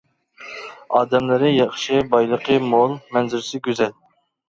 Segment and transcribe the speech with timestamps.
[1.01, 3.99] ئادەملىرى ياخشى، بايلىقى مول، مەنزىرىسى گۈزەل.